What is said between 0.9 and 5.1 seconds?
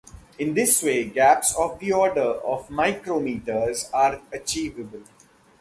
gaps of the order of micrometres are achievable.